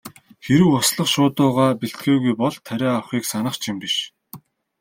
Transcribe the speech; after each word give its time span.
Хэрэв 0.45 0.69
услах 0.79 1.09
шуудуугаа 1.13 1.71
бэлтгээгүй 1.79 2.33
бол 2.41 2.55
тариа 2.67 2.91
авахыг 2.95 3.23
санах 3.31 3.55
ч 3.61 3.63
юм 3.71 3.77
биш. 3.81 3.95